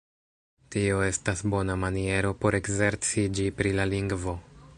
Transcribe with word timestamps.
Tio 0.75 1.03
estas 1.07 1.43
bona 1.55 1.75
maniero 1.83 2.33
por 2.41 2.59
ekzerciĝi 2.61 3.47
pri 3.61 3.77
la 3.83 3.91
lingvo. 3.97 4.39